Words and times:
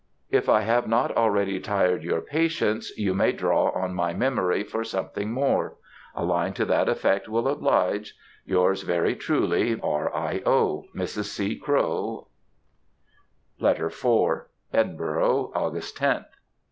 If 0.31 0.49
I 0.49 0.61
have 0.61 0.87
not 0.87 1.15
already 1.15 1.59
tired 1.59 2.01
your 2.01 2.21
patience 2.21 2.91
you 2.97 3.13
may 3.13 3.31
draw 3.31 3.69
on 3.69 3.93
my 3.93 4.13
memory 4.15 4.63
for 4.63 4.83
something 4.83 5.31
more. 5.31 5.75
A 6.15 6.25
line 6.25 6.53
to 6.53 6.65
that 6.65 6.89
effect 6.89 7.27
will 7.29 7.47
oblige, 7.47 8.15
Yours 8.43 8.81
very 8.81 9.15
truly, 9.15 9.75
Mrs. 9.75 9.79
Crowe, 9.83 9.87
R. 9.91 10.15
I. 10.15 10.41
O. 10.47 12.29
LETTER 13.59 13.85
IV. 13.89 13.93
_Edinburgh, 14.73 15.53
Aug. 15.53 15.75
10th. 15.75 16.25